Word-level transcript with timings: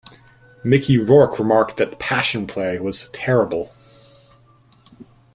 Mickey 0.63 0.97
Rourke 0.97 1.37
remarked 1.37 1.77
that 1.77 1.99
"Passion 1.99 2.47
Play" 2.47 2.79
was 2.79 3.07
"terrible. 3.09 3.71